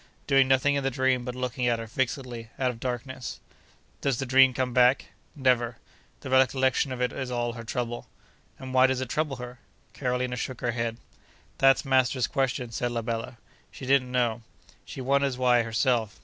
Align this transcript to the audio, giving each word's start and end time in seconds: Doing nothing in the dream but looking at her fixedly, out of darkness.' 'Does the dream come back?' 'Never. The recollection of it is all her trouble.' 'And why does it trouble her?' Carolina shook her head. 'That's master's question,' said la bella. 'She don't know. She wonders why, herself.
Doing 0.25 0.47
nothing 0.47 0.73
in 0.73 0.83
the 0.83 0.89
dream 0.89 1.23
but 1.23 1.35
looking 1.35 1.67
at 1.67 1.77
her 1.77 1.85
fixedly, 1.85 2.49
out 2.57 2.71
of 2.71 2.79
darkness.' 2.79 3.39
'Does 4.01 4.17
the 4.17 4.25
dream 4.25 4.51
come 4.51 4.73
back?' 4.73 5.09
'Never. 5.35 5.77
The 6.21 6.31
recollection 6.31 6.91
of 6.91 6.99
it 7.03 7.13
is 7.13 7.29
all 7.29 7.53
her 7.53 7.63
trouble.' 7.63 8.07
'And 8.57 8.73
why 8.73 8.87
does 8.87 8.99
it 8.99 9.09
trouble 9.09 9.35
her?' 9.35 9.59
Carolina 9.93 10.37
shook 10.37 10.61
her 10.61 10.71
head. 10.71 10.97
'That's 11.59 11.85
master's 11.85 12.25
question,' 12.25 12.71
said 12.71 12.91
la 12.91 13.03
bella. 13.03 13.37
'She 13.69 13.85
don't 13.85 14.11
know. 14.11 14.41
She 14.85 15.01
wonders 15.01 15.37
why, 15.37 15.61
herself. 15.61 16.19